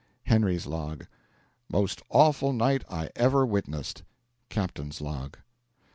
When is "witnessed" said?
3.45-4.01